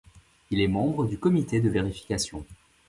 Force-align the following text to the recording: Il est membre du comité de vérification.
Il 0.49 0.59
est 0.61 0.67
membre 0.67 1.05
du 1.05 1.19
comité 1.19 1.61
de 1.61 1.69
vérification. 1.69 2.43